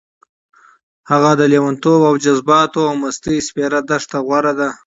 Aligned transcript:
هغه 1.11 1.31
د 1.39 1.41
لېونتوب 1.51 2.01
او 2.09 2.15
جذباتو 2.23 2.79
او 2.89 2.93
مستۍ 3.01 3.37
سپېره 3.47 3.79
دښته 3.89 4.17
غوره 4.25 4.53
ده. 4.59 4.69